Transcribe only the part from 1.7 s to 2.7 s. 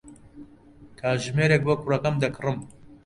کوڕەکەم دەکڕم.